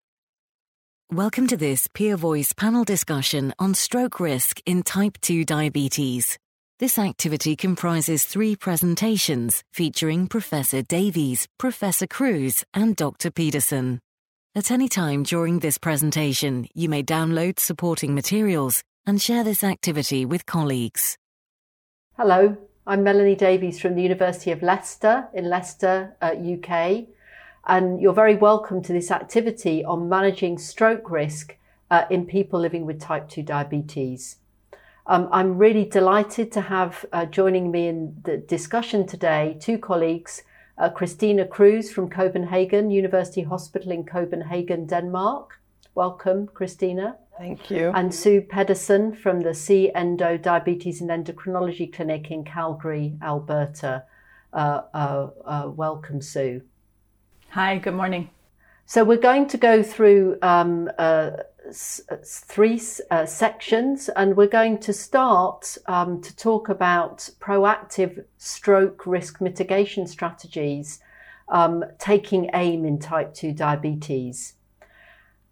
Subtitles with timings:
[1.13, 6.39] Welcome to this Peer Voice panel discussion on stroke risk in type 2 diabetes.
[6.81, 13.31] This activity comprises three presentations featuring Professor Davies, Professor Kruuse, and Dr.
[13.31, 14.01] Pedersen.
[14.55, 20.25] At any time during this presentation, you may download supporting materials and share this activity
[20.25, 21.19] with colleagues.
[22.17, 27.09] Hello, I'm Melanie Davies from the University of Leicester in Leicester, uh, UK,
[27.67, 31.59] and you're very welcome to this activity on managing stroke risk
[31.91, 34.37] uh, in people living with type 2 diabetes.
[35.11, 40.45] Um, I'm really delighted to have uh, joining me in the discussion today two colleagues,
[40.79, 45.61] uh, Christina Kruuse from Copenhagen University Hospital in Copenhagen, Denmark.
[45.97, 47.17] Welcome, Christina.
[47.37, 47.91] Thank you.
[47.93, 54.05] And Sue Pedersen from the C Endo Diabetes and Endocrinology Clinic in Calgary, Alberta.
[54.53, 56.63] Uh, uh, uh, welcome, Sue.
[57.49, 58.31] Hi, good morning.
[58.87, 61.31] So, we're going to go through um, uh,
[61.73, 69.41] three uh, sections, and we're going to start um, to talk about proactive stroke risk
[69.41, 71.01] mitigation strategies
[71.51, 74.55] um, taking aim in type 2 diabetes.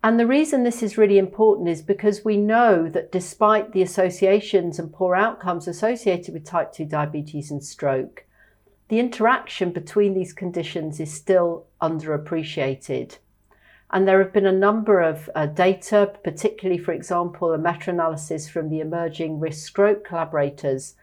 [0.03, 4.79] And the reason this is really important is because we know that despite the associations
[4.79, 8.25] and poor outcomes associated with type 2 diabetes and stroke,
[8.89, 13.19] the interaction between these conditions is still underappreciated.
[13.91, 18.49] And there have been a number of uh, data, particularly, for example, a meta analysis
[18.49, 20.95] from the Emerging Risk Stroke collaborators,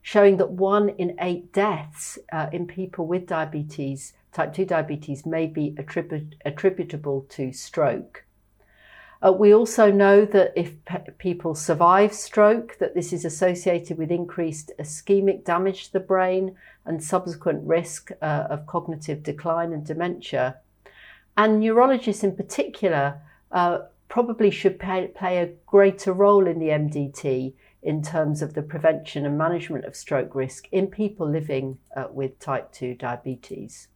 [0.00, 5.46] showing that one in eight deaths uh, in people with diabetes, type 2 diabetes, may
[5.46, 8.24] be attribut- attributable to stroke.
[9.24, 14.10] Uh, we also know that if pe- people survive stroke, that this is associated with
[14.10, 20.56] increased ischemic damage to the brain and subsequent risk uh, of cognitive decline and dementia.
[21.36, 23.20] And neurologists in particular
[23.50, 23.78] uh,
[24.08, 29.26] probably should pay, play a greater role in the MDT in terms of the prevention
[29.26, 33.88] and management of stroke risk in people living uh, with type 2 diabetes.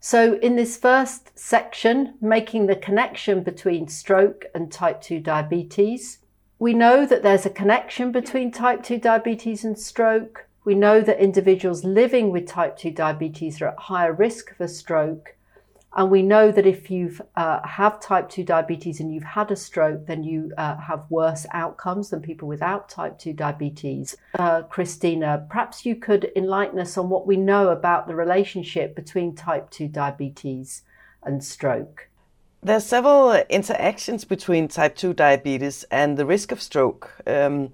[0.00, 6.18] So, in this first section, making the connection between stroke and type 2 diabetes,
[6.58, 10.46] we know that there's a connection between type 2 diabetes and stroke.
[10.64, 15.36] We know that individuals living with type 2 diabetes are at higher risk for stroke.
[15.96, 19.56] And we know that if you uh, have type 2 diabetes and you've had a
[19.56, 24.16] stroke, then you uh, have worse outcomes than people without type 2 diabetes.
[24.38, 29.34] Uh, Christina, perhaps you could enlighten us on what we know about the relationship between
[29.34, 30.82] type 2 diabetes
[31.22, 32.08] and stroke.
[32.62, 37.10] There are several interactions between type 2 diabetes and the risk of stroke.
[37.26, 37.72] Um,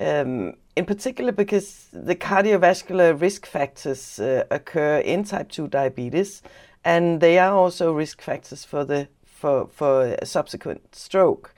[0.00, 6.42] um, in particular, because the cardiovascular risk factors uh, occur in type 2 diabetes
[6.84, 11.54] and they are also risk factors for the for for subsequent stroke,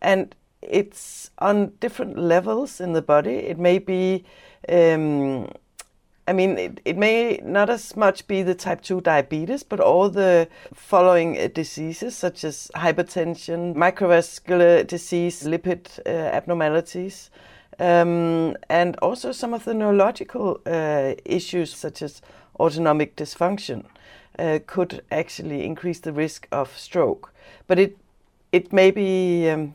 [0.00, 3.36] and it's on different levels in the body.
[3.36, 4.24] It may be.
[4.68, 5.48] Um,
[6.26, 10.10] I mean, it, it may not as much be the type 2 diabetes, but all
[10.10, 17.30] the following uh, diseases such as hypertension, microvascular disease, lipid uh, abnormalities,
[17.78, 22.20] um, and also some of the neurological uh, issues such as
[22.58, 23.84] autonomic dysfunction
[24.38, 27.32] uh, could actually increase the risk of stroke.
[27.66, 27.96] But it
[28.52, 29.74] it may be um,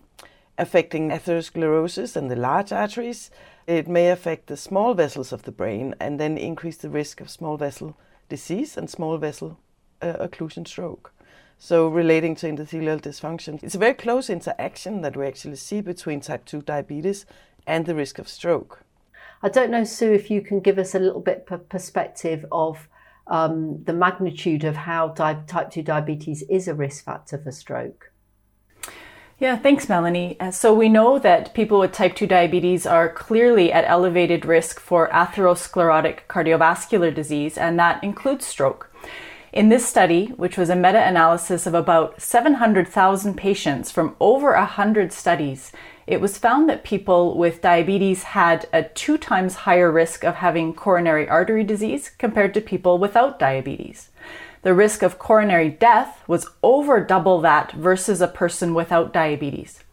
[0.58, 3.30] affecting atherosclerosis and the large arteries.
[3.68, 7.30] It may affect the small vessels of the brain and then increase the risk of
[7.30, 7.96] small vessel
[8.30, 9.60] disease and small vessel
[10.02, 11.14] uh, occlusion stroke.
[11.60, 16.20] So, relating to endothelial dysfunction, it's a very close interaction that we actually see between
[16.20, 17.26] type 2 diabetes
[17.66, 18.84] and the risk of stroke.
[19.44, 22.88] I don't know, Sue, if you can give us a little bit of perspective of
[23.28, 28.14] um, the magnitude of how di- type 2 diabetes is a risk factor for stroke.
[29.40, 30.40] Yeah, thanks, Melanie.
[30.40, 34.80] Uh, so we know that people with type 2 diabetes are clearly at elevated risk
[34.80, 38.96] for atherosclerotic cardiovascular disease, and that includes stroke.
[39.52, 45.12] In this study, which was a meta analysis of about 700,000 patients from over 100
[45.12, 45.74] studies,
[46.06, 50.74] it was found that people with diabetes had a two times higher risk of having
[50.74, 54.10] coronary artery disease compared to people without diabetes.
[54.62, 59.84] The risk of coronary death was over double that versus a person without diabetes.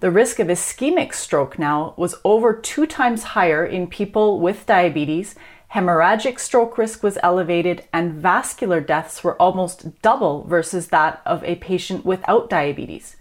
[0.00, 5.36] The risk of ischemic stroke now was over two times higher in people with diabetes
[5.74, 11.56] hemorrhagic stroke risk was elevated, and vascular deaths were almost double versus that of a
[11.56, 13.16] patient without diabetes.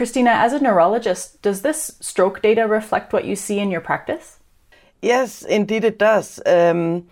[0.00, 4.38] Christina, as a neurologist, does this stroke data reflect what you see in your practice?
[5.02, 6.40] Yes, indeed it does.
[6.46, 7.06] Um,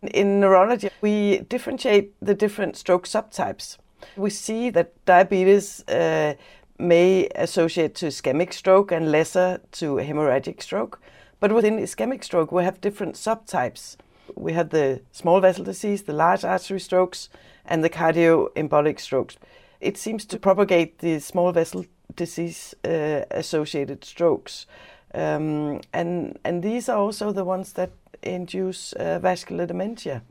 [0.00, 3.76] in neurology, we differentiate the different stroke subtypes.
[4.16, 6.32] We see that diabetes uh,
[6.78, 10.98] may associate to ischemic stroke and lesser to hemorrhagic stroke.
[11.40, 13.98] But within ischemic stroke, we have different subtypes.
[14.34, 17.28] We have the small vessel disease, the large artery strokes,
[17.66, 19.36] and the cardioembolic strokes.
[19.78, 21.84] It seems to propagate the small vessel
[22.16, 24.66] disease uh, associated strokes.
[25.14, 27.90] Um, and, and these are also the ones that
[28.22, 30.22] induce uh, vascular dementia.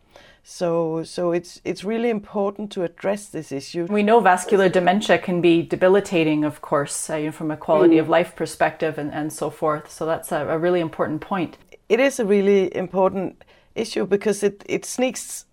[0.43, 3.85] So, so it's it's really important to address this issue.
[3.85, 8.01] We know vascular dementia can be debilitating, of course, uh, from a quality mm.
[8.01, 9.91] of life perspective and, and so forth.
[9.91, 11.57] So that's a, a really important point.
[11.87, 13.43] It is a really important
[13.75, 15.45] issue because it, it sneaks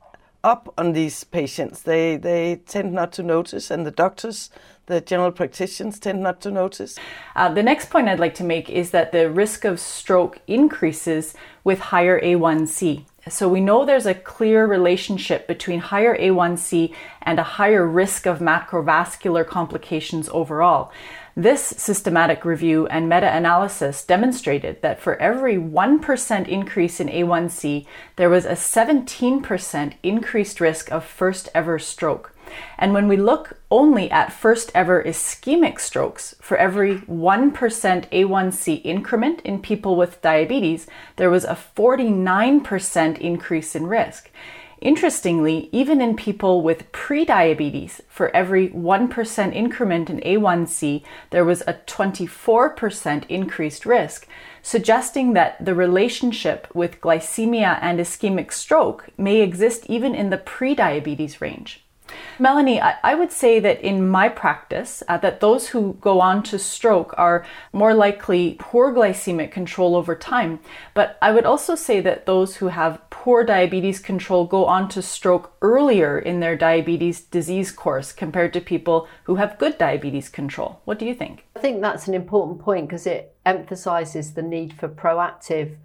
[0.47, 1.83] up on these patients.
[1.83, 4.49] They they tend not to notice, and the doctors,
[4.87, 6.97] the general practitioners, tend not to notice.
[7.35, 11.35] Uh, the next point I'd like to make is that the risk of stroke increases
[11.65, 13.05] with higher A1C.
[13.29, 18.39] So we know there's a clear relationship between higher A1C and a higher risk of
[18.39, 20.93] macrovascular complications overall.
[21.35, 27.85] This systematic review and meta analysis demonstrated that for every 1% increase in A1C,
[28.15, 32.33] there was a 17% increased risk of first ever stroke.
[32.79, 39.41] And when we look only at first ever ischemic strokes, for every 1% A1C increment
[39.43, 44.31] in people with diabetes, there was a 49% increase in risk.
[44.81, 51.75] Interestingly, even in people with prediabetes, for every 1% increment in A1C, there was a
[51.87, 54.29] 24% increased risk,
[54.61, 61.41] suggesting that the relationship with glycemia and ischemic stroke may exist even in the prediabetes
[61.41, 61.86] range.
[62.39, 66.59] Melanie, I, would say that in my practice, uh, that those who go on to
[66.59, 70.61] stroke are more likely poor glycemic control over time.
[70.95, 75.03] But I would also say that those who have poor diabetes control go on to
[75.03, 80.81] stroke earlier in their diabetes disease course compared to people who have good diabetes control.
[80.85, 81.45] What do you think?
[81.57, 85.77] I think that's an important point because it emphasizes the need for proactive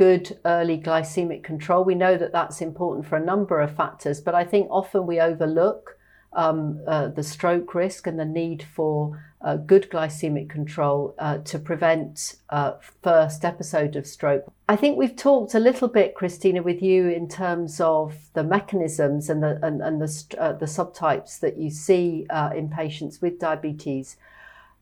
[0.00, 1.84] good early glycemic control.
[1.84, 5.20] We know that that's important for a number of factors, but I think often we
[5.20, 5.98] overlook
[6.32, 11.58] um, uh, the stroke risk and the need for uh, good glycemic control uh, to
[11.58, 14.50] prevent uh, first episode of stroke.
[14.70, 19.28] I think we've talked a little bit, Christina, with you in terms of the mechanisms
[19.28, 23.38] and the and, and the uh, the subtypes that you see uh, in patients with
[23.38, 24.16] diabetes.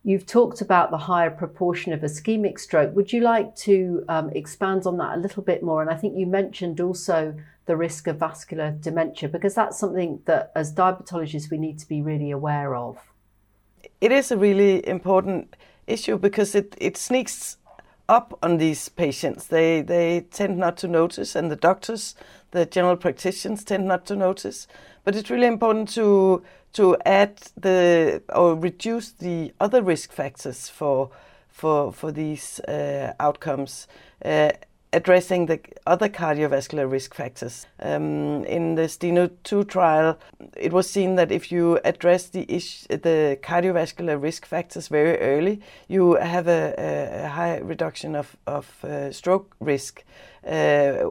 [0.09, 2.97] You've talked about the higher proportion of ischemic stroke.
[2.97, 5.83] Would you like to um, expand on that a little bit more?
[5.83, 7.35] And I think you mentioned also
[7.67, 12.01] the risk of vascular dementia, because that's something that as diabetologists we need to be
[12.01, 12.97] really aware of.
[14.01, 15.55] It is a really important
[15.87, 17.59] issue because it, it sneaks
[18.09, 19.49] up on these patients.
[19.49, 22.15] They, they tend not to notice, and the doctors,
[22.53, 24.69] the general practitioners, tend not to notice.
[25.05, 26.43] But it's really important to
[26.79, 31.11] to add the or reduce the other risk factors for
[31.49, 33.89] for for these uh, outcomes.
[34.25, 34.53] Uh,
[34.93, 37.67] addressing the other cardiovascular risk factors.
[37.79, 40.19] Um, in the STENO 2 trial,
[40.57, 45.61] it was seen that if you address the, ish, the cardiovascular risk factors very early,
[45.89, 46.75] you have a,
[47.25, 50.05] a high reduction of, of uh, stroke risk
[50.47, 51.11] uh,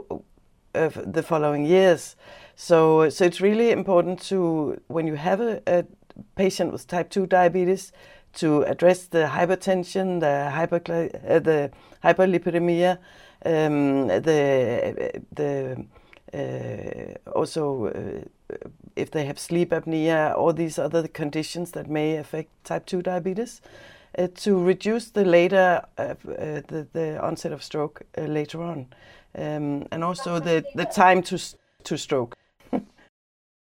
[0.74, 2.16] of the following years.
[2.60, 5.86] So, so it's really important to, when you have a, a
[6.36, 7.92] patient with type 2 diabetes,
[8.34, 11.72] to address the hypertension, the, hypergly- uh, the
[12.04, 12.98] hyperlipidemia,
[13.46, 15.86] um, the, the
[16.34, 18.56] uh, also uh,
[18.96, 23.62] if they have sleep apnea, all these other conditions that may affect type 2 diabetes,
[24.18, 26.16] uh, to reduce the later uh, uh,
[26.68, 28.88] the, the onset of stroke uh, later on,
[29.36, 31.40] um, and also the, the time to
[31.84, 32.36] to stroke.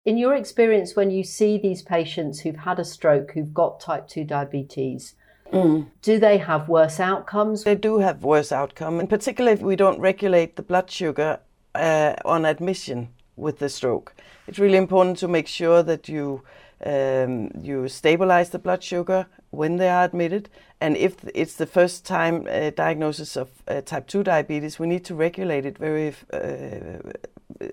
[0.06, 4.08] In your experience, when you see these patients who've had a stroke, who've got type
[4.10, 5.16] 2 diabetes,
[5.52, 5.88] mm.
[6.02, 7.64] do they have worse outcomes?
[7.64, 11.40] They do have worse outcome, in particular if we don't regulate the blood sugar
[11.74, 14.14] uh, on admission with the stroke.
[14.46, 16.44] It's really important to make sure that you
[16.86, 20.50] um, you stabilize the blood sugar when they are admitted.
[20.82, 25.06] And if it's the first time uh, diagnosis of uh, type 2 diabetes, we need
[25.06, 27.00] to regulate it very uh,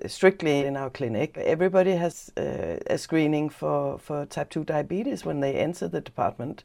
[0.06, 1.36] strictly in our clinic.
[1.38, 6.64] Everybody has uh, a screening for, for type 2 diabetes when they enter the department.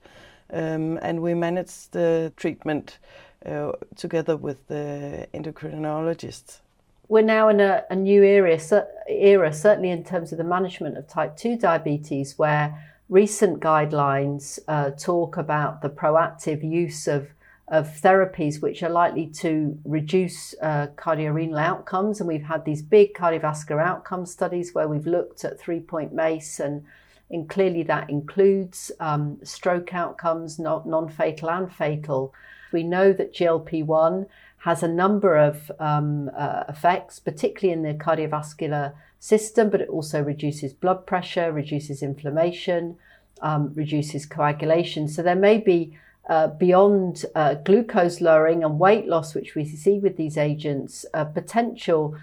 [0.52, 3.00] Um, and we manage the treatment
[3.46, 6.60] uh, together with the endocrinologists.
[7.08, 8.60] We're now in a, a new era,
[9.08, 14.92] era, certainly in terms of the management of type 2 diabetes, where recent guidelines uh,
[14.92, 17.30] talk about the proactive use of,
[17.68, 22.20] of therapies which are likely to reduce uh, cardiorenal outcomes.
[22.20, 26.60] And we've had these big cardiovascular outcome studies where we've looked at three point MACE,
[26.60, 26.84] and,
[27.30, 32.34] and clearly that includes um, stroke outcomes, non fatal and fatal.
[32.72, 34.26] We know that GLP 1
[34.58, 38.94] has a number of um, uh, effects, particularly in the cardiovascular
[39.26, 42.98] system, but it also reduces blood pressure, reduces inflammation,
[43.42, 45.08] um, reduces coagulation.
[45.08, 45.98] So there may be
[46.30, 51.26] uh, beyond uh, glucose lowering and weight loss, which we see with these agents, uh,
[51.26, 52.16] potential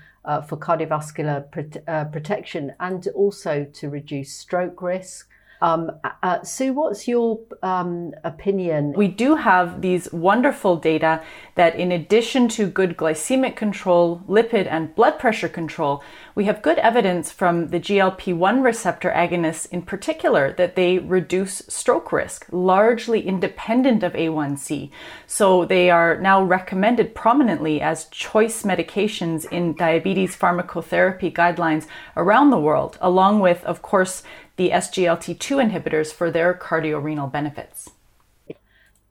[0.49, 1.39] for cardiovascular
[1.89, 5.29] uh, protection and also to reduce stroke risk.
[5.63, 5.93] Um,
[6.25, 8.95] uh, Sue, what's your um, opinion?
[8.97, 11.23] We do have these wonderful data
[11.55, 16.03] that, in addition to good glycemic control, lipid and blood pressure control,
[16.35, 21.59] we have good evidence from the GLP 1 receptor agonists in particular that they reduce
[21.69, 24.91] stroke risk, largely independent of A1C.
[25.29, 32.59] So they are now recommended prominently as choice medications in diabetes pharmacotherapy guidelines around the
[32.59, 34.25] world, along with, of course,
[34.57, 37.91] the SGLT2 inhibitors for their cardiorenal benefits.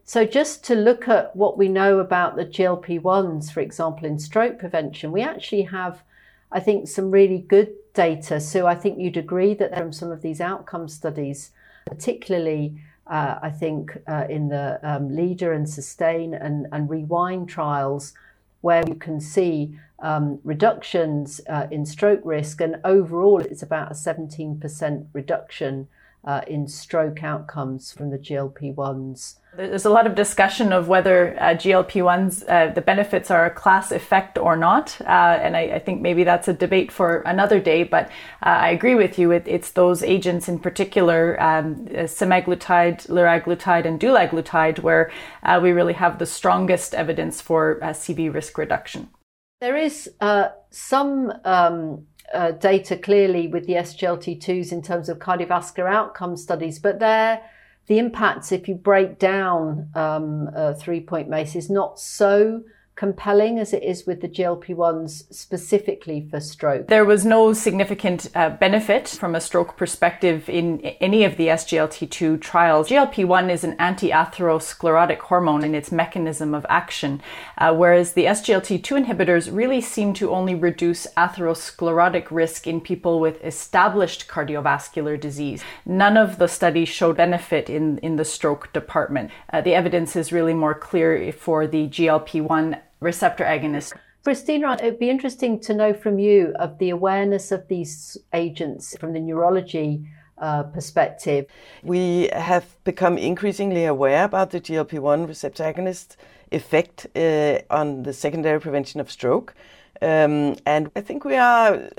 [0.04, 4.20] So, just to look at what we know about the GLP 1s, for example, in
[4.20, 6.04] stroke prevention, we actually have,
[6.52, 8.42] I think, some really good data.
[8.42, 11.52] So, I think you'd agree that from some of these outcome studies,
[11.86, 18.14] particularly uh, I think uh, in the um, leader and sustain and, and rewind trials,
[18.62, 23.96] where you can see um, reductions uh, in stroke risk, and overall it's about a
[23.96, 25.88] 17% reduction
[26.24, 29.36] uh, in stroke outcomes from the GLP 1s.
[29.54, 33.52] There's a lot of discussion of whether uh, GLP 1s, uh, the benefits are a
[33.52, 34.96] class effect or not.
[35.02, 37.84] Uh, and I, I, think maybe that's a debate for another day.
[37.84, 38.08] But
[38.44, 39.32] uh, I agree with you.
[39.32, 45.12] It, it's those agents in particular, um, semaglutide, liraglutide, and dulaglutide, where
[45.44, 49.10] uh, we really have the strongest evidence for CV risk reduction.
[49.60, 50.10] There is
[50.72, 57.00] some um, uh, data clearly with the SGLT2s in terms of cardiovascular outcome studies, but
[57.00, 57.42] there,
[57.88, 62.64] the impacts, if you break down um, uh, three point MACE, is not so
[62.96, 66.88] compelling as it is with the GLP 1s specifically for stroke.
[66.88, 72.40] There was no significant uh, benefit from a stroke perspective in any of the SGLT2
[72.42, 72.90] trials.
[72.90, 77.22] GLP 1 is an anti atherosclerotic hormone in its mechanism of action,
[77.58, 83.44] uh, whereas the SGLT2 inhibitors really seem to only reduce atherosclerotic risk in people with
[83.44, 85.64] established cardiovascular disease.
[85.86, 89.32] None of the studies showed benefit in, in the stroke department.
[89.52, 93.94] Uh, the evidence is really more clear for the GLP 1 receptor agonist.
[94.24, 99.14] Christina, it'd be interesting to know from you of the awareness of these agents from
[99.14, 101.48] the neurology uh, perspective.
[101.84, 106.18] We have become increasingly aware about the GLP 1 receptor agonist
[106.52, 109.56] effect uh, on the secondary prevention of stroke.
[110.02, 111.90] Um, and I think we are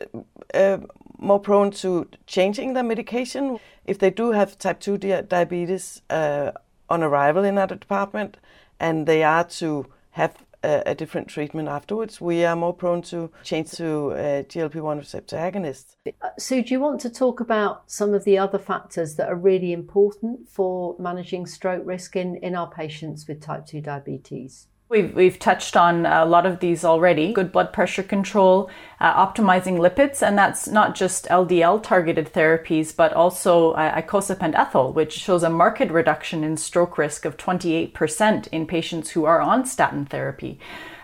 [0.55, 0.79] uh,
[1.19, 6.53] more prone to changing the medication if they do have type 2 di- diabetes uh,
[6.89, 8.39] on arrival in our department
[8.79, 13.71] and they are to have a, different treatment afterwards, we are more prone to change
[13.73, 15.97] to uh, GLP-1 receptor agonists.
[16.07, 19.37] Uh, Sue, do you want to talk about some of the other factors that are
[19.37, 24.69] really important for managing stroke risk in, in our patients with type 2 diabetes?
[24.93, 27.33] We've, we've touched on a lot of these already.
[27.33, 28.69] Good blood pressure control,
[29.01, 34.93] uh, optimizing lipids, and that's not just LDL targeted therapies, but also uh, icosapent ethyl,
[34.93, 39.65] which shows a marked reduction in stroke risk of 28% in patients who are on
[39.65, 40.59] statin therapy.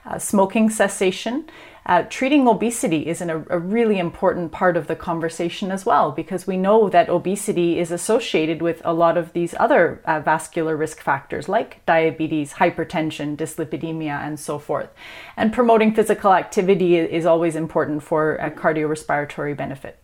[0.04, 1.48] Uh, smoking cessation,
[1.88, 6.46] uh, treating obesity is an, a really important part of the conversation as well, because
[6.46, 11.00] we know that obesity is associated with a lot of these other uh, vascular risk
[11.00, 14.90] factors like diabetes, hypertension, dyslipidemia, and so forth.
[15.36, 19.98] And promoting physical activity is always important for a cardiorespiratory benefit.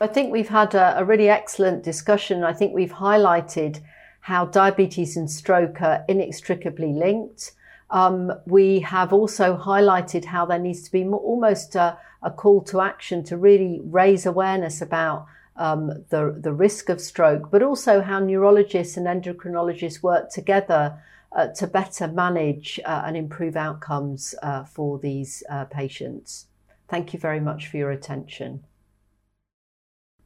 [0.00, 2.44] I think we've had a, a really excellent discussion.
[2.44, 3.80] I think we've highlighted
[4.20, 7.52] how diabetes and stroke are inextricably linked.
[7.90, 12.60] Um, we have also highlighted how there needs to be more, almost a, a, call
[12.64, 15.26] to action to really raise awareness about
[15.56, 21.02] um, the, the risk of stroke, but also how neurologists and endocrinologists work together
[21.32, 26.46] uh, to better manage uh, and improve outcomes uh, for these uh, patients.
[26.88, 28.64] Thank you very much for your attention.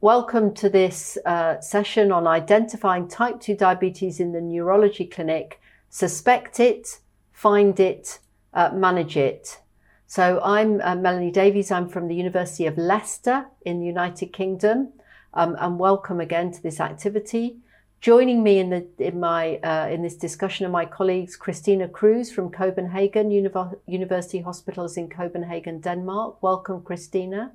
[0.01, 5.61] Welcome to this uh, session on identifying type 2 diabetes in the neurology clinic.
[5.89, 6.99] Suspect it,
[7.43, 8.19] find it,
[8.53, 9.59] uh, manage it.
[10.07, 11.71] So I'm uh, Melanie Davies.
[11.71, 14.93] I'm from the University of Leicester in the United Kingdom,
[15.33, 17.57] um, and welcome again to this activity.
[17.99, 22.31] Joining me in the in my uh, in this discussion are my colleagues Christina Kruuse
[22.31, 26.41] from Copenhagen Univ- University Hospitals in Copenhagen, Denmark.
[26.41, 27.51] Welcome, Christina.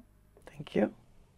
[0.51, 0.93] Thank you.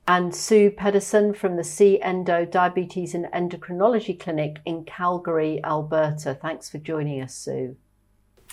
[0.09, 6.35] And Sue Pedersen from the C Endo Diabetes and Endocrinology Clinic in Calgary, Alberta.
[6.35, 7.77] Thanks for joining us, Sue.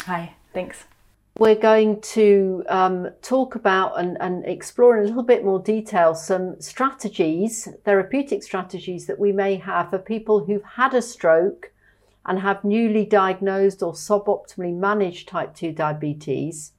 [0.06, 0.86] Hi, thanks.
[1.38, 6.16] We're going to um, talk about and, and, explore in a little bit more detail
[6.16, 11.72] some strategies, therapeutic strategies that we may have for people who've had a stroke
[12.26, 16.72] and have newly diagnosed or suboptimally managed type 2 diabetes.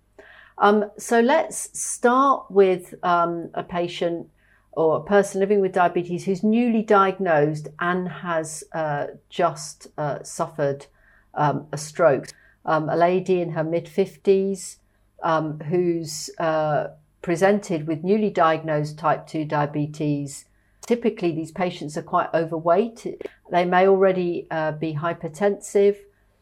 [0.58, 4.28] Um, so let's start with um, a patient
[4.72, 10.86] or a person living with diabetes who's newly diagnosed and has uh, just uh, suffered
[11.34, 12.28] um, a stroke
[12.68, 14.76] um, a lady in her mid 50s
[15.22, 16.88] um, who's uh,
[17.22, 20.44] presented with newly diagnosed type 2 diabetes.
[20.86, 23.06] Typically, these patients are quite overweight.
[23.50, 25.96] They may already uh, be hypertensive.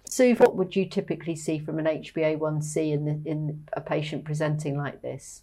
[0.09, 4.77] Sue, what would you typically see from an HbA1c in, the, in a patient presenting
[4.77, 5.43] like this?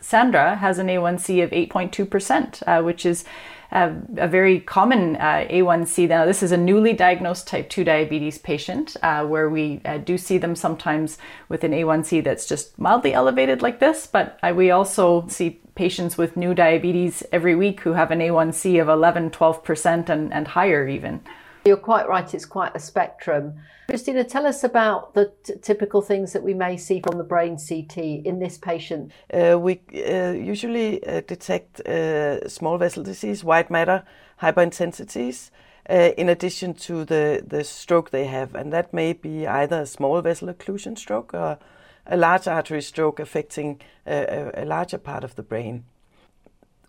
[0.00, 3.24] Sandra has an A1C of 8.2%, uh, which is
[3.72, 6.08] a very common uh, A1C.
[6.08, 10.18] Now, this is a newly diagnosed type 2 diabetes patient uh, where we uh, do
[10.18, 14.70] see them sometimes with an A1C that's just mildly elevated like this, but uh, we
[14.70, 20.08] also see patients with new diabetes every week who have an A1C of 11, 12%
[20.08, 21.20] and, and higher even.
[21.64, 23.54] You're quite right, it's quite a spectrum.
[23.88, 27.58] Christina, tell us about the t- typical things that we may see from the brain
[27.58, 29.12] CT in this patient.
[29.32, 34.04] Uh, we uh, usually uh, detect uh, small vessel disease, white matter,
[34.40, 35.50] hyperintensities,
[35.90, 38.54] uh, in addition to the, the stroke they have.
[38.54, 41.58] And that may be either a small vessel occlusion stroke or
[42.06, 45.84] a large artery stroke affecting a, a larger part of the brain.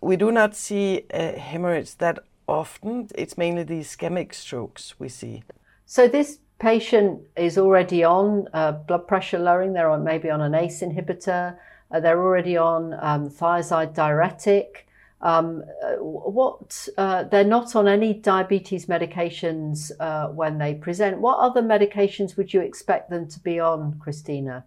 [0.00, 2.20] We do not see hemorrhage that
[2.52, 5.42] often it's mainly the ischemic strokes we see.
[5.86, 9.72] So this patient is already on uh, blood pressure lowering.
[9.72, 11.56] They're on maybe on an ACE inhibitor.
[11.90, 14.86] Uh, they're already on um, thiazide diuretic.
[15.20, 21.20] Um, uh, what uh, they're not on any diabetes medications uh, when they present.
[21.20, 24.64] What other medications would you expect them to be on, Christina?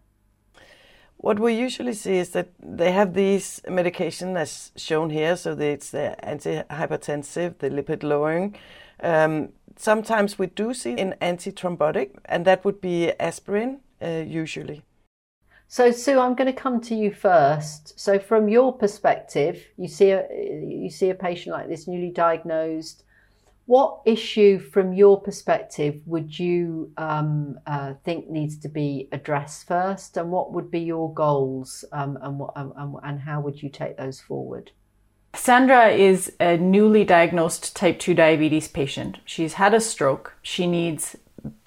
[1.25, 5.89] What we usually see is that they have these medication as shown here, so it's
[5.89, 8.55] the antihypertensive, the lipid lowering.
[9.01, 14.83] Um, sometimes we do see an antithrombotic, and that would be aspirin uh, usually.
[15.67, 17.99] So Sue, I'm going to come to you first.
[17.99, 23.03] So from your perspective, you see a you see a patient like this, newly diagnosed.
[23.67, 30.17] What issue, from your perspective, would you um, uh, think needs to be addressed first,
[30.17, 33.97] and what would be your goals, um, and, what, um, and how would you take
[33.97, 34.71] those forward?
[35.33, 39.17] Sandra is a newly diagnosed type 2 diabetes patient.
[39.25, 40.35] She's had a stroke.
[40.41, 41.15] She needs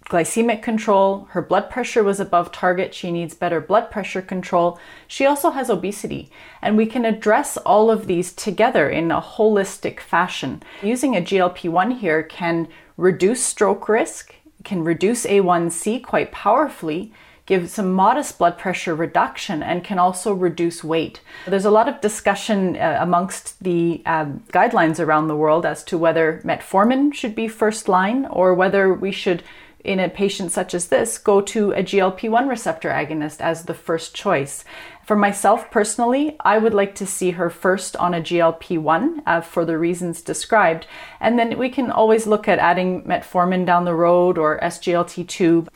[0.09, 1.29] glycemic control.
[1.31, 2.95] Her blood pressure was above target.
[2.95, 4.79] She needs better blood pressure control.
[5.07, 6.31] She also has obesity.
[6.63, 10.63] And we can address all of these together in a holistic fashion.
[10.83, 17.13] Using a GLP 1 here can reduce stroke risk, can reduce A1C quite powerfully.
[17.45, 21.23] Give some modest blood pressure reduction and can also reduce weight.
[21.47, 25.97] There's a lot of discussion uh, amongst the um, guidelines around the world as to
[25.97, 29.43] whether metformin should be first line or whether we should
[29.89, 33.73] in a patient such as this, go to a GLP 1 receptor agonist as the
[33.73, 34.63] first choice.
[35.07, 39.41] For myself personally, I would like to see her first on a GLP 1 uh,
[39.41, 40.87] for the reasons described.
[41.21, 45.67] And then we can always look at adding metformin down the road or SGLT2.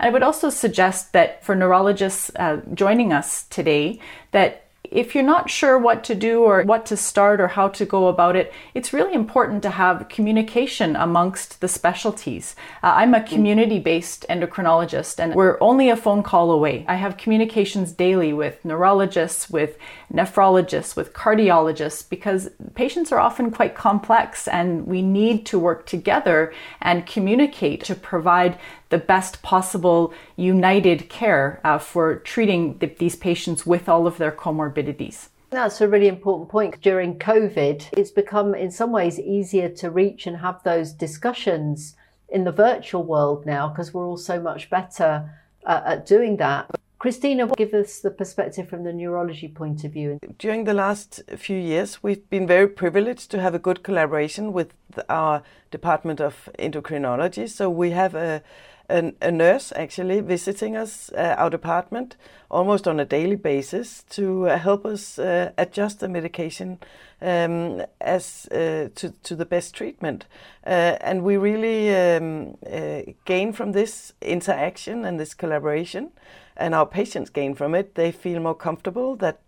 [0.00, 5.48] I would also suggest that for neurologists uh, joining us today, that if you're not
[5.48, 8.92] sure what to do or what to start or how to go about it, it's
[8.92, 12.56] really important to have communication amongst the specialties.
[12.82, 16.84] Uh, I'm a community based endocrinologist and we're only a phone call away.
[16.88, 19.78] I have communications daily with neurologists, with
[20.12, 26.52] nephrologists, with cardiologists, because patients are often quite complex and we need to work together
[26.82, 28.58] and communicate to provide
[28.90, 34.32] the best possible united care uh, for treating the, these patients with all of their
[34.32, 35.28] comorbidities.
[35.50, 36.80] That's a really important point.
[36.80, 41.96] During COVID, it's become in some ways easier to reach and have those discussions
[42.28, 45.28] in the virtual world now because we're all so much better
[45.66, 46.70] uh, at doing that.
[47.00, 50.18] Christina, give us the perspective from the neurology point of view.
[50.38, 54.74] During the last few years, we've been very privileged to have a good collaboration with
[55.08, 57.48] our Department of Endocrinology.
[57.48, 58.42] So we have a
[58.90, 62.16] a, a nurse actually visiting us, uh, our department,
[62.50, 66.78] almost on a daily basis to uh, help us uh, adjust the medication
[67.22, 70.26] um, as uh, to, to the best treatment.
[70.66, 76.10] Uh, and we really um, uh, gain from this interaction and this collaboration,
[76.56, 77.94] and our patients gain from it.
[77.94, 79.40] They feel more comfortable that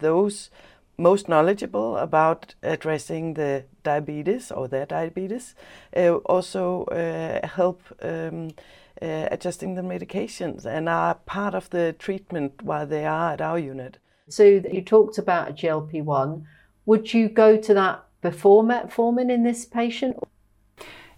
[0.00, 0.50] those
[0.96, 5.54] most knowledgeable about addressing the diabetes or their diabetes
[6.26, 6.86] also
[7.42, 7.80] help.
[8.02, 8.50] Um,
[9.00, 13.58] uh, adjusting the medications and are part of the treatment while they are at our
[13.58, 13.98] unit.
[14.28, 16.44] So you talked about a GLP-1.
[16.86, 20.16] Would you go to that before metformin in this patient?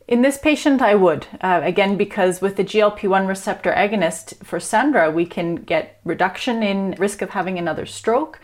[0.09, 1.27] In this patient, I would.
[1.41, 6.63] Uh, again, because with the GLP 1 receptor agonist for Sandra, we can get reduction
[6.63, 8.41] in risk of having another stroke,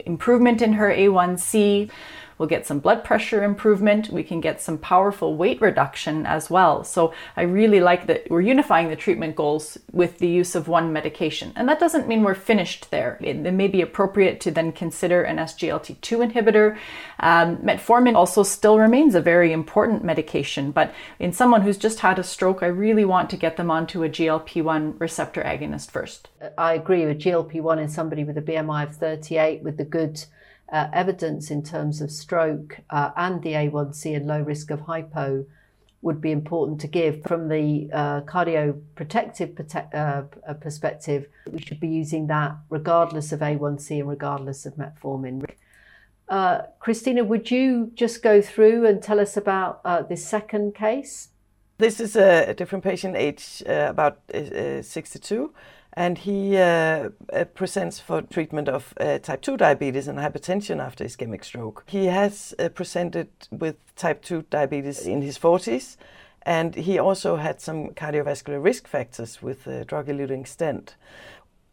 [0.00, 1.90] improvement in her A1C.
[2.38, 4.10] We'll get some blood pressure improvement.
[4.10, 6.84] We can get some powerful weight reduction as well.
[6.84, 10.92] So I really like that we're unifying the treatment goals with the use of one
[10.92, 11.52] medication.
[11.56, 13.18] And that doesn't mean we're finished there.
[13.20, 16.76] It, it may be appropriate to then consider an SGLT2 inhibitor.
[17.20, 22.18] Um, metformin also still remains a very important medication, but in someone who's just had
[22.18, 26.28] a stroke, I really want to get them onto a GLP1 receptor agonist first.
[26.58, 30.24] I agree with GLP1 in somebody with a BMI of 38 with the good
[30.72, 35.44] uh, evidence in terms of stroke uh, and the A1C and low risk of hypo
[36.02, 37.22] would be important to give.
[37.22, 43.40] From the uh, cardioprotective prote- uh, uh, perspective, we should be using that regardless of
[43.40, 45.44] A1C and regardless of metformin.
[46.28, 51.28] Uh, Christina, would you just go through and tell us about this second case?
[51.78, 55.52] This is a, different patient, age about 62
[55.96, 61.04] and he uh, uh, presents for treatment of uh, type 2 diabetes and hypertension after
[61.04, 61.84] ischemic stroke.
[61.86, 65.96] He has uh, presented with type 2 diabetes in his 40s,
[66.42, 70.96] and he also had some cardiovascular risk factors with a drug eluting stent.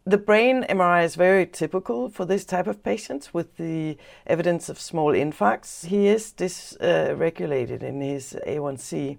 [0.06, 4.80] The brain MRI is very typical for this type of patients with the evidence of
[4.80, 5.86] small infarcts.
[5.86, 9.18] He is dysregulated in his A1C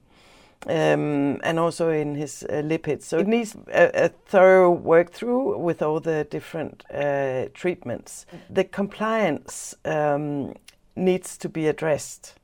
[0.67, 3.03] um, and also in his uh, lipids.
[3.03, 8.27] So it needs a, a, thorough work through with all the different uh, treatments.
[8.51, 10.55] The compliance um,
[10.97, 12.35] needs to be addressed.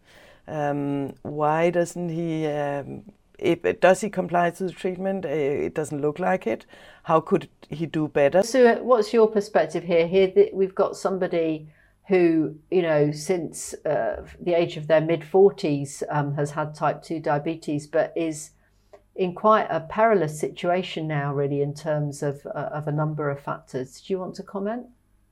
[0.46, 2.46] Um, why doesn't he?
[2.46, 3.04] Um,
[3.38, 5.24] if, does he comply to the treatment?
[5.24, 6.66] Uh, it doesn't look like it.
[7.04, 8.42] How could he do better?
[8.42, 10.06] So, what's your perspective here?
[10.06, 11.68] Here, we've got somebody
[12.10, 17.04] who, you know, since uh, the age of their mid 40s um, has had type
[17.04, 18.50] 2 diabetes, but is
[19.14, 23.38] in quite a perilous situation now, really, in terms of, uh, of a number of
[23.38, 24.00] factors.
[24.00, 24.86] Do you want to comment?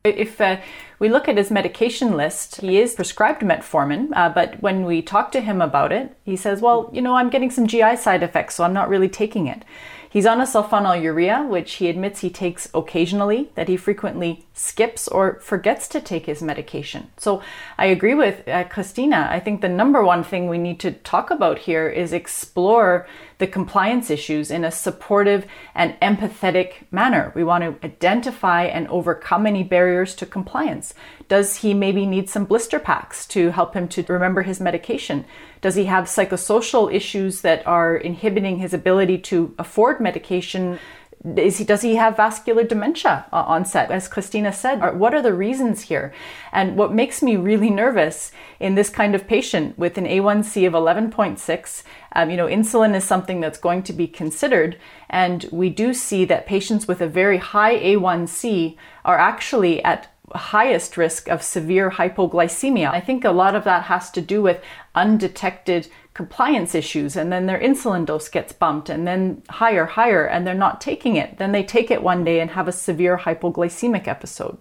[0.05, 0.61] If uh,
[1.01, 5.33] we look at his medication list, he is prescribed metformin, uh, but when we talk
[5.33, 8.55] to him about it, he says, Well, you know, I'm getting some GI side effects,
[8.55, 9.65] so I'm not really taking it.
[10.11, 15.39] He's on a sulfonylurea, which he admits he takes occasionally, that he frequently skips or
[15.41, 17.11] forgets to take his medication.
[17.19, 17.43] So
[17.77, 19.29] I agree with uh, Christina.
[19.31, 23.07] I think the number one thing we need to talk about here is explore
[23.39, 27.33] the compliance issues in a supportive and empathetic manner.
[27.35, 30.93] We want to identify and overcome any barriers to compliance.
[31.29, 35.25] Does he maybe need some blister packs to help him to remember his medication?
[35.61, 40.79] Does he have psychosocial issues that are inhibiting his ability to afford medication?
[41.25, 43.91] He, does he have vascular dementia uh, onset?
[43.91, 46.13] As Christina said, what are the reasons here?
[46.53, 50.75] And what makes me really nervous in this kind of patient with an A1C of
[50.75, 51.83] 11.6,
[52.15, 54.79] um, you know, insulin is something that's going to be considered.
[55.11, 60.97] And we do see that patients with a very high A1C are actually at highest
[60.97, 62.91] risk of severe hypoglycemia.
[62.91, 64.63] I think a lot of that has to do with
[64.95, 70.47] undetected compliance issues, and then their insulin dose gets bumped, and then higher, higher, and
[70.47, 71.39] they're not taking it.
[71.39, 74.59] Then they take it one day and have a severe hypoglycemic episode.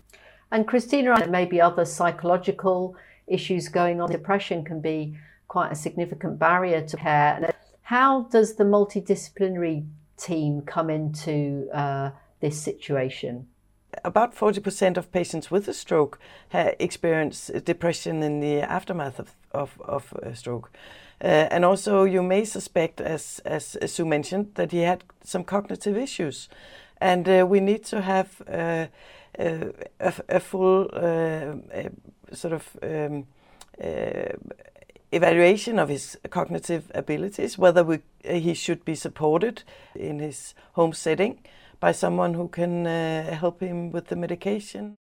[0.52, 2.96] And Christina, there may be other psychological
[3.28, 4.12] issues going on.
[4.12, 7.54] Depression can be quite a significant barrier to care.
[7.82, 13.48] How does the multidisciplinary team come into uh, this situation?
[14.04, 16.20] About 40% of patients with a stroke
[16.54, 20.72] experience depression in the aftermath of, of, of a stroke.
[21.20, 25.44] Uh, and also, you may suspect, as, as, as Sue mentioned, that he had some
[25.44, 26.48] cognitive issues.
[27.02, 28.88] And uh, we need to have uh,
[29.40, 31.56] uh a, a, full uh,
[32.34, 33.28] sort of um,
[33.84, 34.34] uh,
[35.12, 39.64] evaluation of his cognitive abilities, whether we, he should be supported
[39.96, 41.40] in his home setting
[41.80, 44.98] by someone who can uh, help him with the medication.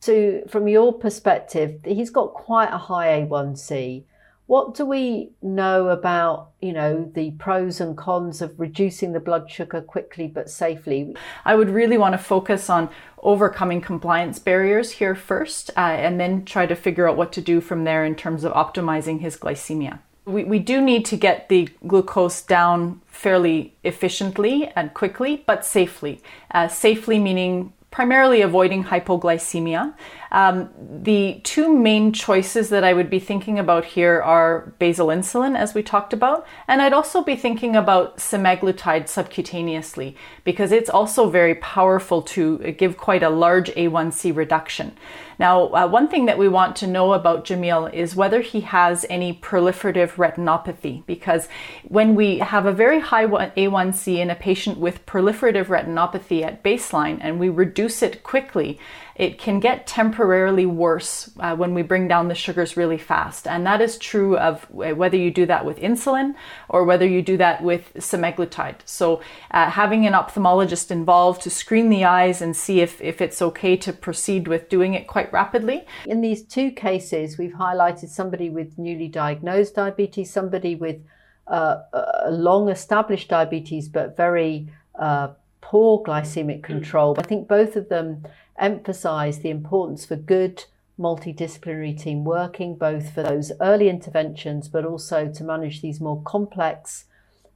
[0.00, 4.04] So, from your perspective, he's got quite a high A1C.
[4.46, 9.50] What do we know about, you know, the pros and cons of reducing the blood
[9.50, 11.16] sugar quickly but safely?
[11.44, 16.44] I would really want to focus on overcoming compliance barriers here first, uh, and then
[16.44, 19.98] try to figure out what to do from there in terms of optimizing his glycemia.
[20.26, 26.20] We, we do need to get the glucose down fairly efficiently and quickly, but safely.
[26.50, 29.94] Uh, safely meaning primarily avoiding hypoglycemia.
[30.30, 35.56] Um, the two main choices that I would be thinking about here are basal insulin,
[35.56, 41.30] as we talked about, and I'd also be thinking about semaglutide subcutaneously because it's also
[41.30, 44.94] very powerful to give quite a large A1C reduction.
[45.38, 49.04] Now, uh, one thing that we want to know about Jamil is whether he has
[49.10, 51.48] any proliferative retinopathy, because
[51.88, 57.18] when we have a very high A1C in a patient with proliferative retinopathy at baseline
[57.20, 58.78] and we reduce it quickly,
[59.16, 63.46] it can get temporarily worse uh, when we bring down the sugars really fast.
[63.46, 66.34] And that is true of whether you do that with insulin
[66.68, 68.76] or whether you do that with semaglutide.
[68.84, 73.40] So, uh, having an ophthalmologist involved to screen the eyes and see if, if it's
[73.40, 75.86] okay to proceed with doing it quite rapidly.
[76.06, 81.02] In these two cases, we've highlighted somebody with newly diagnosed diabetes, somebody with
[81.46, 81.82] uh,
[82.28, 85.28] long established diabetes, but very uh,
[85.60, 87.14] poor glycemic control.
[87.18, 88.24] I think both of them
[88.58, 90.64] emphasize the importance for good
[90.98, 97.04] multidisciplinary team working, both for those early interventions, but also to manage these more complex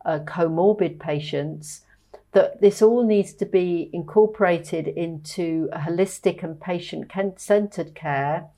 [0.04, 1.82] uh, comorbid patients.
[2.32, 8.48] That this all needs to be incorporated into a holistic and patient centered care.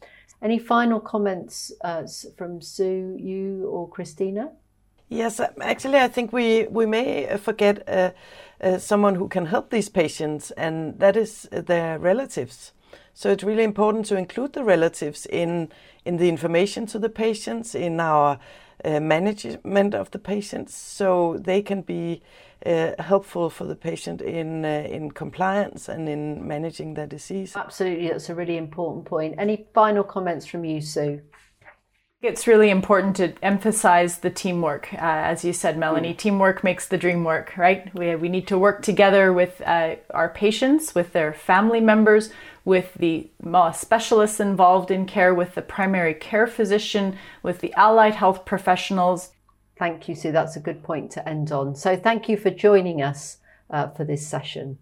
[0.43, 2.05] Any final comments uh,
[2.37, 4.51] from Sue, you, or Christina?
[5.09, 8.11] Yes, actually, I think we, we may forget uh,
[8.61, 12.73] uh, someone who can help these patients, and that is their relatives.
[13.15, 15.69] So it's really important to include the relatives in
[16.05, 18.39] in the information to the patients, in our
[18.85, 22.23] uh, management of the patients, so they can be
[22.67, 27.57] uh, helpful for the patient in uh, in compliance and in managing their disease.
[27.57, 29.35] Absolutely, that's a really important point.
[29.39, 31.21] Any final comments from you, Sue?
[32.23, 34.95] It's really important to emphasize the teamwork.
[34.95, 36.17] Uh, as you said, Melanie, mm.
[36.17, 37.93] teamwork makes the dream work, right?
[37.97, 42.31] We, we need to work together with uh, our patients, with their family members,
[42.65, 43.31] with the
[43.73, 49.33] specialists involved in care, with the primary care physician, with the allied health professionals.
[49.79, 50.33] Thank you, Sue.
[50.33, 51.75] That's a good point to end on.
[51.75, 53.39] So, thank you for joining us
[53.71, 54.79] uh, for this session.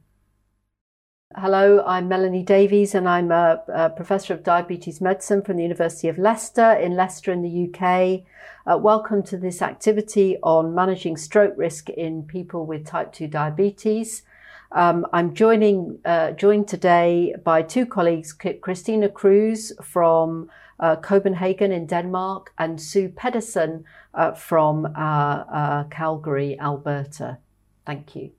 [1.36, 6.08] Hello, I'm Melanie Davies, and I'm a, a, professor of diabetes medicine from the University
[6.08, 8.22] of Leicester in Leicester in the UK.
[8.66, 14.24] Uh, welcome to this activity on managing stroke risk in people with type 2 diabetes.
[14.72, 21.86] Um, I'm joining, uh, joined today by two colleagues, Christina Kruuse from uh, Copenhagen in
[21.86, 27.38] Denmark and Sue Pedersen uh, from uh, uh, Calgary, Alberta.
[27.84, 28.30] Thank you.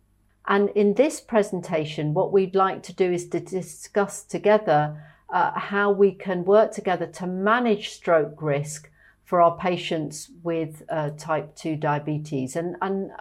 [0.47, 5.91] And in this presentation, what we'd like to do is to discuss together uh, how
[5.91, 8.89] we can work together to manage stroke risk
[9.25, 10.83] for our patients with
[11.17, 12.57] type 2 diabetes.
[12.57, 13.11] And, and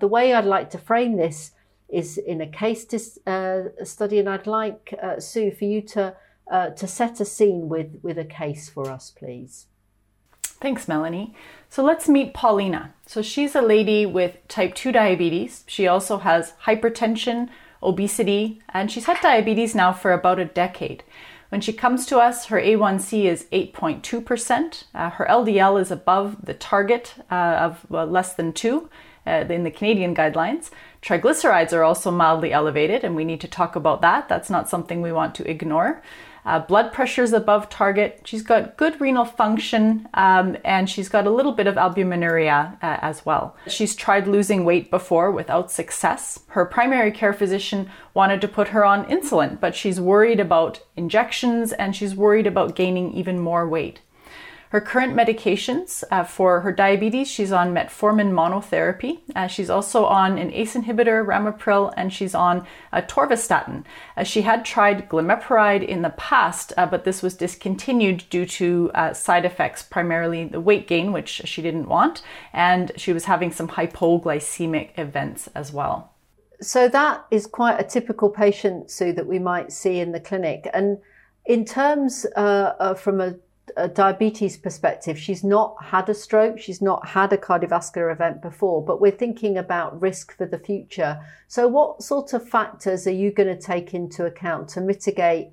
[0.00, 1.52] the way I'd like to frame this
[1.92, 6.14] is in a case dis, uh, study, and I'd like, uh, Sue, for you to,
[6.50, 9.66] uh, to set a scene with, with a case for us, please.
[10.60, 11.34] Thanks, Melanie.
[11.70, 12.92] So let's meet Paulina.
[13.06, 15.64] So she's a lady with type 2 diabetes.
[15.66, 17.48] She also has hypertension,
[17.82, 21.02] obesity, and she's had diabetes now for about a decade.
[21.48, 24.84] When she comes to us, her A1C is 8.2%.
[24.94, 28.88] Uh, her LDL is above the target uh, of well, less than 2
[29.26, 30.70] uh, in the Canadian guidelines.
[31.02, 34.28] Triglycerides are also mildly elevated, and we need to talk about that.
[34.28, 36.02] That's not something we want to ignore.
[36.44, 38.22] Uh, blood pressure is above target.
[38.24, 42.98] She's got good renal function um, and she's got a little bit of albuminuria uh,
[43.02, 43.56] as well.
[43.66, 46.40] She's tried losing weight before without success.
[46.48, 51.72] Her primary care physician wanted to put her on insulin, but she's worried about injections
[51.72, 54.00] and she's worried about gaining even more weight.
[54.70, 59.18] Her current medications uh, for her diabetes, she's on metformin monotherapy.
[59.34, 63.84] Uh, she's also on an ACE inhibitor, ramipril, and she's on atorvastatin.
[64.16, 68.92] Uh, she had tried glimepiride in the past, uh, but this was discontinued due to
[68.94, 73.50] uh, side effects, primarily the weight gain, which she didn't want, and she was having
[73.50, 76.12] some hypoglycemic events as well.
[76.60, 80.68] So that is quite a typical patient, Sue, that we might see in the clinic.
[80.72, 80.98] And
[81.44, 83.34] in terms uh, from a
[83.76, 88.84] a diabetes perspective, she's not had a stroke, she's not had a cardiovascular event before,
[88.84, 91.20] but we're thinking about risk for the future.
[91.48, 95.48] So, what sort of factors are you going to take into account to mitigate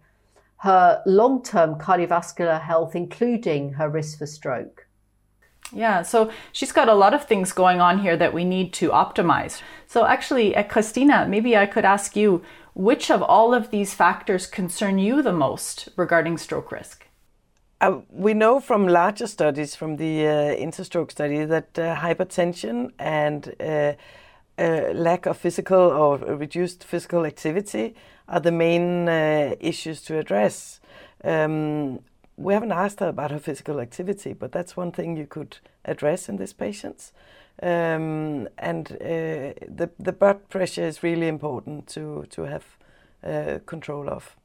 [0.57, 4.87] her long term cardiovascular health, including her risk for stroke?
[5.73, 8.89] Yeah, so she's got a lot of things going on here that we need to
[8.89, 9.61] optimize.
[9.87, 14.45] So, actually, uh, Christina, maybe I could ask you which of all of these factors
[14.45, 17.06] concern you the most regarding stroke risk?
[17.79, 23.53] Uh, we know from larger studies, from the uh, interstroke study, that uh, hypertension and
[23.59, 23.93] uh,
[24.57, 27.93] uh, lack of physical or reduced physical activity
[28.27, 30.79] are the main uh, issues to address.
[31.23, 31.99] Um,
[32.35, 36.29] we haven't asked her about her physical activity, but that's one thing you could address
[36.29, 37.13] in these patients.
[37.61, 42.65] Um, and the the blood pressure is really important to to have
[43.65, 44.35] control of.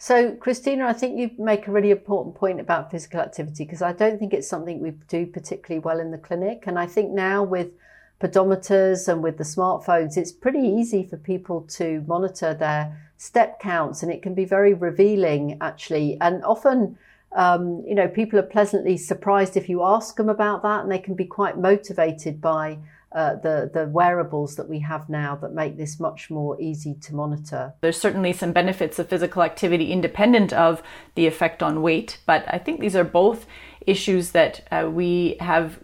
[0.00, 3.92] So, Christina, I think you make a really important point about physical activity because I
[3.92, 6.64] don't think it's something we do particularly well in the clinic.
[6.68, 7.72] And I think now with
[8.20, 14.04] pedometers and with the smartphones, it's pretty easy for people to monitor their step counts,
[14.04, 16.16] and it can be very revealing actually.
[16.20, 16.96] And often,
[17.32, 21.00] um, you know, people are pleasantly surprised if you ask them about that, and they
[21.00, 22.78] can be quite motivated by
[23.12, 27.14] uh, the the wearables that we have now that make this much more easy to
[27.14, 27.72] monitor.
[27.80, 30.82] There's certainly some benefits of physical activity independent of
[31.14, 33.46] the effect on weight, but I think these are both
[33.86, 35.78] issues that uh, we have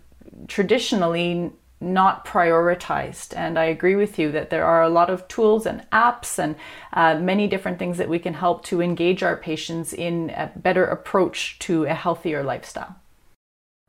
[0.48, 3.36] traditionally not prioritized.
[3.36, 6.56] And I agree with you that there are a lot of tools and apps and
[6.92, 10.84] uh, many different things that we can help to engage our patients in a better
[10.84, 12.96] approach to a healthier lifestyle.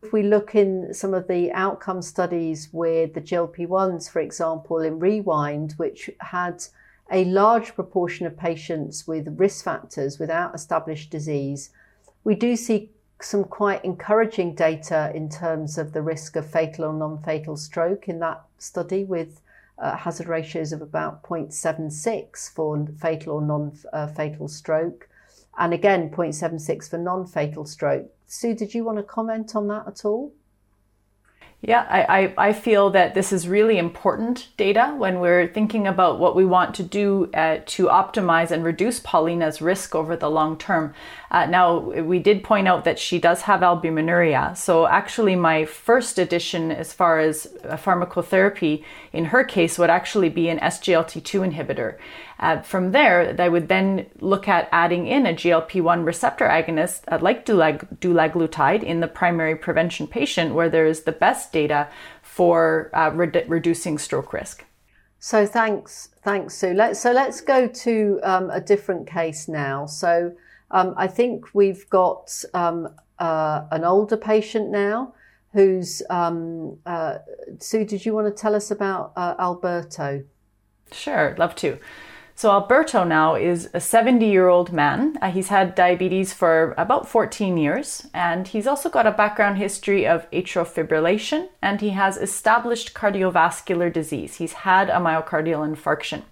[0.05, 4.77] If we look in some of the outcome studies with the GLP 1s, for example,
[4.77, 6.63] in Rewind, which had
[7.11, 11.71] a large proportion of patients with risk factors without established disease,
[12.23, 16.93] we do see some quite encouraging data in terms of the risk of fatal or
[16.93, 19.41] non fatal stroke in that study with
[19.79, 23.71] uh, hazard ratios of about 0.76 for fatal or non
[24.15, 25.09] fatal stroke,
[25.57, 28.14] and again 0.76 for non fatal stroke.
[28.27, 30.33] Sue, did you want to comment on that at all?
[31.61, 36.19] Yeah, I, I, I, feel that this is really important data when we're thinking about
[36.19, 40.59] what we want to do uh, to optimize and reduce Paulina's risk over the long
[40.59, 40.93] term.
[41.31, 44.55] Uh, now, we did point out that she does have albuminuria.
[44.55, 50.49] So, actually, my first addition as far as pharmacotherapy in her case would actually be
[50.49, 51.97] an SGLT2 inhibitor.
[52.39, 57.03] Uh, from there, they would then look at adding in a GLP 1 receptor agonist
[57.07, 61.87] uh, like dulag- dulaglutide in the primary prevention patient, where there is the best data
[62.21, 64.65] for uh, re- reducing stroke risk.
[65.19, 66.73] So thanks, thanks, Sue.
[66.73, 69.85] Let, so let's go to um, a different case now.
[69.85, 70.33] So
[70.71, 75.13] um, I think we've got um, uh, an older patient now
[75.53, 76.01] who's.
[76.09, 77.19] Um, uh,
[77.59, 80.25] Sue, did you want to tell us about uh, Alberto?
[80.91, 81.79] Sure, love to.
[82.37, 85.17] So Alberto now is a 70 year old man.
[85.21, 90.05] Uh, he's had diabetes for about 14 years, and he's also got a background history
[90.05, 94.35] of atrial fibrillation, and he has established cardiovascular disease.
[94.35, 96.23] He's had a myocardial infarction.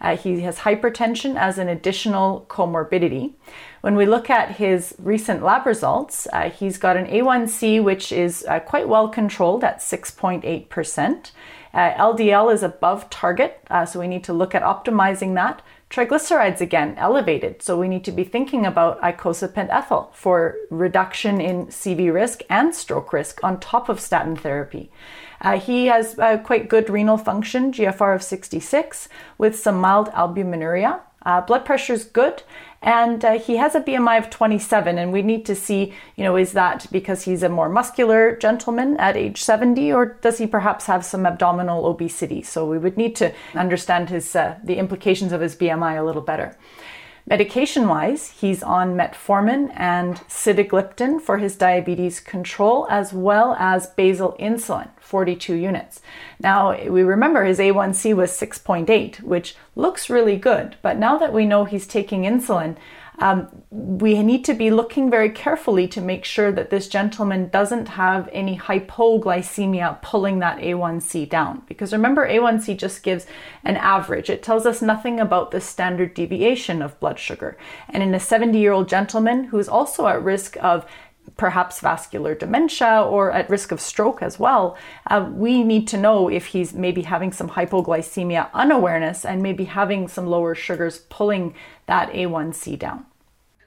[0.00, 3.34] Uh, he has hypertension as an additional comorbidity.
[3.82, 8.44] When we look at his recent lab results, uh, he's got an A1C which is
[8.48, 11.30] uh, quite well controlled at 6.8%.
[11.76, 15.60] Uh, LDL is above target, uh, so we need to look at optimizing that.
[15.90, 21.66] Triglycerides again elevated, so we need to be thinking about icosapent ethyl for reduction in
[21.66, 24.90] CV risk and stroke risk on top of statin therapy.
[25.42, 31.00] Uh, he has uh, quite good renal function, GFR of 66, with some mild albuminuria.
[31.26, 32.44] Uh, blood pressure is good,
[32.82, 34.96] and uh, he has a BMI of 27.
[34.96, 38.96] And we need to see, you know, is that because he's a more muscular gentleman
[38.98, 42.42] at age 70, or does he perhaps have some abdominal obesity?
[42.42, 46.22] So we would need to understand his uh, the implications of his BMI a little
[46.22, 46.56] better.
[47.28, 54.36] Medication wise, he's on metformin and sitagliptin for his diabetes control, as well as basal
[54.38, 56.00] insulin, 42 units.
[56.38, 61.46] Now, we remember his A1C was 6.8, which looks really good, but now that we
[61.46, 62.76] know he's taking insulin,
[63.18, 67.88] um, we need to be looking very carefully to make sure that this gentleman doesn't
[67.88, 71.62] have any hypoglycemia pulling that A1C down.
[71.66, 73.26] Because remember, A1C just gives
[73.64, 77.56] an average, it tells us nothing about the standard deviation of blood sugar.
[77.88, 80.86] And in a 70 year old gentleman who's also at risk of
[81.36, 84.76] perhaps vascular dementia or at risk of stroke as well,
[85.08, 90.08] uh, we need to know if he's maybe having some hypoglycemia unawareness and maybe having
[90.08, 91.54] some lower sugars pulling
[91.86, 93.06] that A1C down.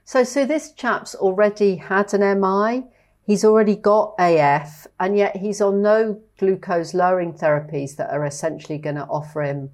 [0.03, 2.86] So, so this chap's already had an MI,
[3.24, 8.80] he's already got AF, and yet he's on no glucose lowering therapies that are essentially
[8.80, 9.70] going to offer him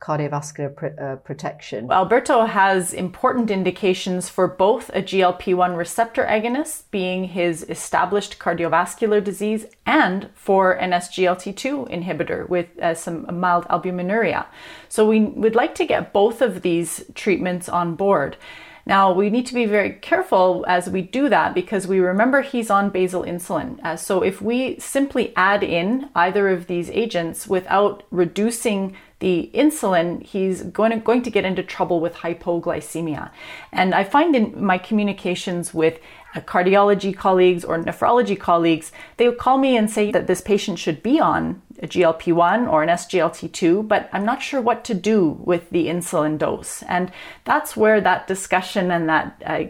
[0.00, 1.90] cardiovascular pr- uh, protection.
[1.90, 9.22] Alberto has important indications for both a GLP 1 receptor agonist, being his established cardiovascular
[9.22, 14.46] disease, and for an SGLT2 inhibitor with uh, some mild albuminuria.
[14.88, 18.36] So we would like to get both of these treatments on board.
[18.88, 22.70] Now, we need to be very careful as we do that because we remember he's
[22.70, 23.78] on basal insulin.
[23.84, 30.22] Uh, so, if we simply add in either of these agents without reducing the insulin,
[30.22, 33.30] he's going to, going to get into trouble with hypoglycemia.
[33.72, 35.98] And I find in my communications with
[36.34, 40.78] uh, cardiology colleagues or nephrology colleagues, they will call me and say that this patient
[40.78, 44.94] should be on a GLP 1 or an SGLT2, but I'm not sure what to
[44.94, 46.82] do with the insulin dose.
[46.82, 47.12] And
[47.44, 49.64] that's where that discussion and that uh,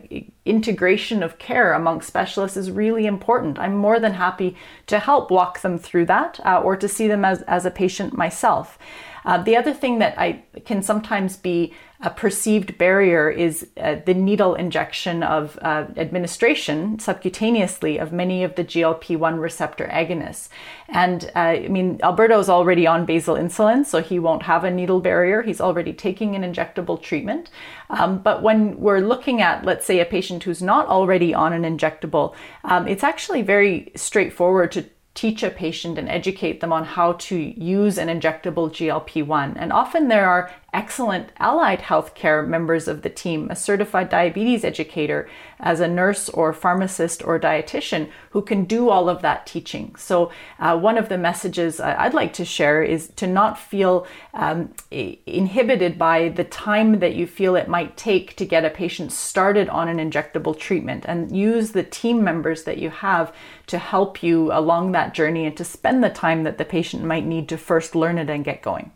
[0.44, 3.58] integration of care among specialists is really important.
[3.58, 4.56] I'm more than happy
[4.86, 8.16] to help walk them through that uh, or to see them as, as a patient
[8.16, 8.78] myself.
[9.24, 14.14] Uh, the other thing that I can sometimes be a perceived barrier is uh, the
[14.14, 20.48] needle injection of uh, administration subcutaneously of many of the GLP 1 receptor agonists.
[20.88, 24.70] And uh, I mean, Alberto is already on basal insulin, so he won't have a
[24.70, 25.42] needle barrier.
[25.42, 27.50] He's already taking an injectable treatment.
[27.90, 31.62] Um, but when we're looking at, let's say, a patient who's not already on an
[31.62, 32.32] injectable,
[32.62, 34.84] um, it's actually very straightforward to
[35.18, 39.56] teach a patient and educate them on how to use an injectable GLP 1.
[39.56, 45.28] And often there are excellent allied healthcare members of the team, a certified diabetes educator,
[45.58, 49.92] as a nurse or pharmacist or dietitian who can do all of that teaching.
[49.96, 54.72] So, uh, one of the messages I'd like to share is to not feel um,
[54.92, 59.68] inhibited by the time that you feel it might take to get a patient started
[59.68, 63.34] on an injectable treatment and use the team members that you have
[63.66, 67.26] to help you along that journey and to spend the time that the patient might
[67.26, 68.92] need to first learn it and get going.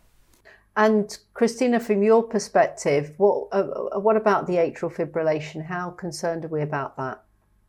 [0.77, 5.67] And Christina, from your perspective, what uh, what about the atrial fibrillation?
[5.67, 7.23] How concerned are we about that?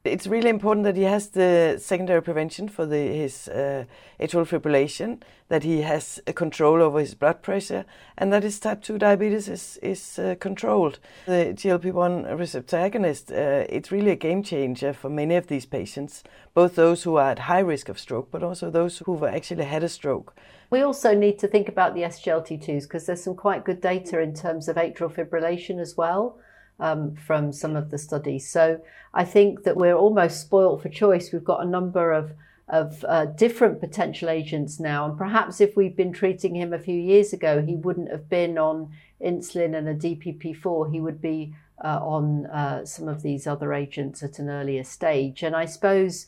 [0.05, 3.85] It's really important that he has the secondary prevention for the, his uh,
[4.19, 7.85] atrial fibrillation, that he has a control over his blood pressure,
[8.17, 10.99] and that his type 2 diabetes is, is uh, controlled.
[11.25, 16.21] The GLP-1 receptor agonist, uh, it's really a game changer for many of these patients,
[16.53, 19.85] both those who are at high risk of stroke, but also those who've actually had
[19.85, 20.35] a stroke.
[20.69, 24.33] We also need to think about the SGLT2s because there's some quite good data in
[24.33, 26.39] terms of atrial fibrillation as well
[26.79, 28.49] um, from some of the studies.
[28.49, 28.81] So
[29.13, 31.31] I think that we're almost spoilt for choice.
[31.31, 32.33] We've got a number of
[32.69, 36.95] of uh, different potential agents now, and perhaps if we'd been treating him a few
[36.95, 38.89] years ago, he wouldn't have been on
[39.23, 40.91] insulin and a DPP4.
[40.91, 41.53] He would be
[41.83, 45.43] uh, on uh, some of these other agents at an earlier stage.
[45.43, 46.27] And I suppose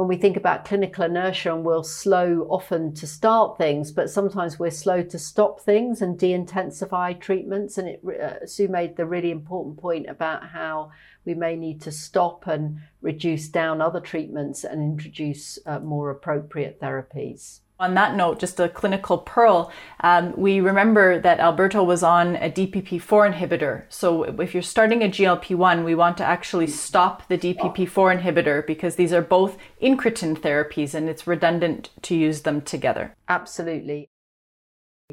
[0.00, 4.58] when we think about clinical inertia and we're slow often to start things, but sometimes
[4.58, 7.76] we're slow to stop things and de-intensify treatments.
[7.76, 10.90] And it, uh, Sue made the really important point about how
[11.26, 16.80] we may need to stop and reduce down other treatments and introduce uh, more appropriate
[16.80, 17.60] therapies.
[17.80, 22.50] On that note, just a clinical pearl, um, we remember that Alberto was on a
[22.50, 23.84] DPP4 inhibitor.
[23.88, 28.96] So if you're starting a GLP-1, we want to actually stop the DPP4 inhibitor because
[28.96, 33.16] these are both incretin therapies and it's redundant to use them together.
[33.30, 34.10] Absolutely.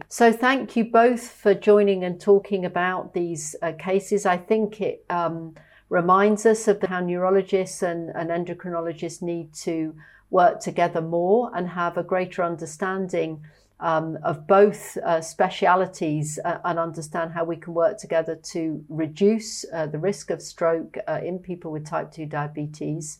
[0.09, 4.25] So thank you both for joining and talking about these uh, cases.
[4.25, 5.55] I think it um,
[5.89, 9.95] reminds us of how neurologists and, and endocrinologists need to
[10.29, 13.41] work together more and have a greater understanding
[13.79, 19.65] um, of both uh, specialities uh, and understand how we can work together to reduce
[19.71, 23.19] uh, the risk of stroke uh, in people with type 2 diabetes.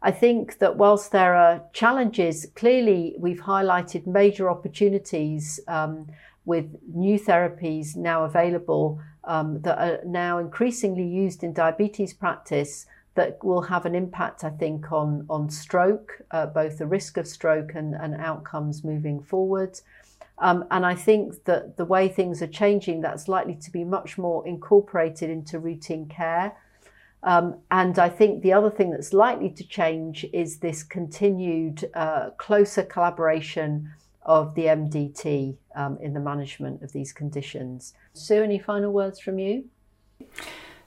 [0.00, 6.06] I think that whilst there are challenges, clearly we've highlighted major opportunities um,
[6.44, 13.42] with new therapies now available um, that are now increasingly used in diabetes practice that
[13.44, 17.72] will have an impact, I think, on, on stroke, uh, both the risk of stroke
[17.74, 19.80] and, and outcomes moving forward.
[20.38, 24.18] Um, and I think that the way things are changing, that's likely to be much
[24.18, 26.56] more incorporated into routine care.
[27.22, 32.30] Um, and I think the other thing that's likely to change is this continued uh,
[32.36, 33.90] closer collaboration
[34.22, 37.94] of the MDT um, in the management of these conditions.
[38.12, 39.64] Sue, any final words from you?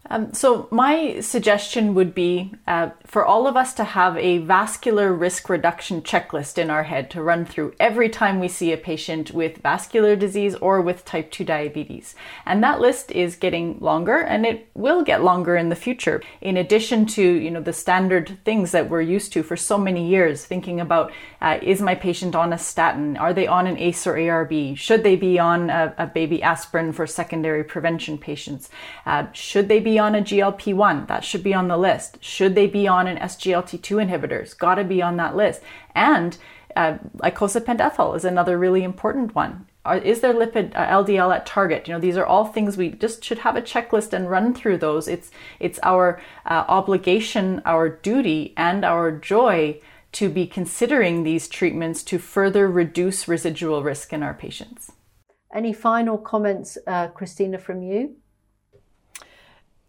[0.10, 5.14] Um, so, my suggestion would be uh, for all of us to have a vascular
[5.14, 9.32] risk reduction checklist in our head to run through every time we see a patient
[9.32, 12.16] with vascular disease or with type 2 diabetes.
[12.46, 16.22] And that list is getting longer and it will get longer in the future.
[16.42, 20.08] In addition to you know, the standard things that we're used to for so many
[20.08, 23.18] years, thinking about uh, is my patient on a statin?
[23.18, 24.78] Are they on an ACE or ARB?
[24.78, 28.70] Should they be on a, a baby aspirin for secondary prevention patients?
[29.06, 31.06] Uh, should they be on a GLP 1?
[31.08, 32.18] That should be on the list.
[32.24, 34.42] Should they be on an SGLT2 inhibitor?
[34.42, 35.62] It's got to be on that list.
[35.96, 36.38] And
[36.76, 39.68] uh, icosapent is another really important one.
[40.04, 41.88] Is there lipid uh, LDL at target?
[41.88, 44.78] You know, these are all things we just should have a checklist and run through
[44.80, 45.08] those.
[45.08, 49.80] It's it's our uh, obligation, our duty, and our joy
[50.14, 54.92] to be considering these treatments to further reduce residual risk in our patients.
[55.54, 58.18] Any final comments, uh, Christina, from you?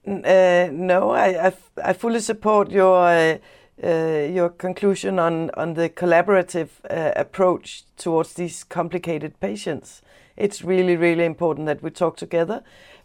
[0.09, 1.53] Uh, no, I,
[1.85, 3.39] I, fully support your uh,
[3.85, 10.01] uh, your conclusion on on the collaborative uh, approach towards these complicated patients.
[10.37, 12.63] It's really really important that we talk together,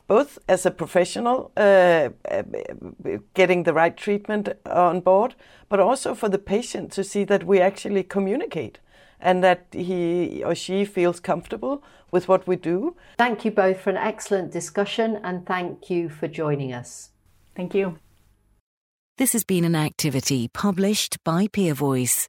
[0.07, 2.43] both as a professional, uh, uh,
[3.33, 5.35] getting the right treatment on board,
[5.67, 8.79] but also for the patient to see that we actually communicate
[9.23, 12.95] and that he or she feels comfortable with what we do.
[13.17, 17.09] Thank you both for an excellent discussion and thank you for joining us.
[17.55, 17.97] Thank you.
[19.17, 22.27] This has been an activity published by Peer Voice.